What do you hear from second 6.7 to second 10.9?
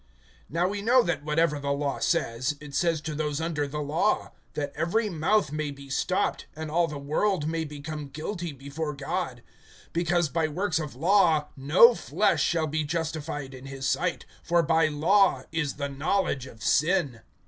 all the world may become guilty before God. (20)Because by works